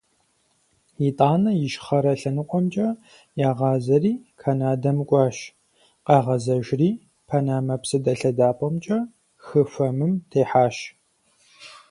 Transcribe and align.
Итӏанэ 1.07 1.51
Ищхъэрэ 1.65 2.13
лъэныкъуэмкӏэ 2.19 2.87
ягъазэри, 3.49 4.13
Канадэм 4.41 4.97
кӏуащ, 5.09 5.37
къагъэзэжри, 6.05 6.89
Панамэ 7.27 7.75
псыдэлъэдапӏэмкӏэ 7.81 8.99
хы 9.45 9.61
Хуэмым 9.71 10.13
техьащ. 10.29 10.77